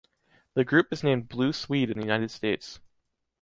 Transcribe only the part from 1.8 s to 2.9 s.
in the United States.